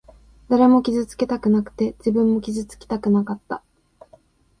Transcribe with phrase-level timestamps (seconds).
[0.49, 3.61] 誰も傷つけたくなくて、自分も傷つきたくなかった。